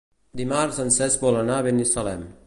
[0.39, 2.25] Dimarts en Cesc vol anar a Binissalem.